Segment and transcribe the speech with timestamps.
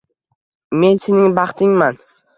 [0.83, 2.01] Men sening baxtingman